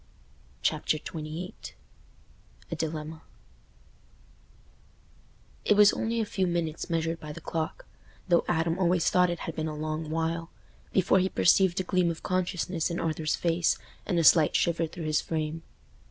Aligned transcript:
Chapter 0.63 0.97
XXVIII 0.97 1.53
A 2.71 2.75
Dilemma 2.75 3.21
It 5.63 5.75
was 5.77 5.93
only 5.93 6.19
a 6.19 6.25
few 6.25 6.47
minutes 6.47 6.89
measured 6.89 7.19
by 7.19 7.31
the 7.31 7.39
clock—though 7.39 8.43
Adam 8.47 8.79
always 8.79 9.11
thought 9.11 9.29
it 9.29 9.41
had 9.41 9.55
been 9.55 9.67
a 9.67 9.75
long 9.75 10.09
while—before 10.09 11.19
he 11.19 11.29
perceived 11.29 11.79
a 11.79 11.83
gleam 11.83 12.09
of 12.09 12.23
consciousness 12.23 12.89
in 12.89 12.99
Arthur's 12.99 13.35
face 13.35 13.77
and 14.07 14.17
a 14.17 14.23
slight 14.23 14.55
shiver 14.55 14.87
through 14.87 15.05
his 15.05 15.21
frame. 15.21 15.61